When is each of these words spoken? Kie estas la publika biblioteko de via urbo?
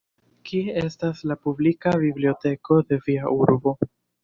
Kie 0.51 0.71
estas 0.83 1.21
la 1.33 1.37
publika 1.43 1.95
biblioteko 2.05 2.81
de 2.91 3.01
via 3.07 3.37
urbo? 3.39 3.79